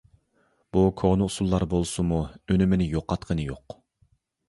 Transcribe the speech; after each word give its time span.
بۇ 0.77 0.81
كونا 1.01 1.27
ئۇسۇللار 1.27 1.67
بولسىمۇ 1.75 2.25
ئۈنۈمىنى 2.35 2.91
يوقاتقىنى 2.97 3.51
يوق. 3.55 3.83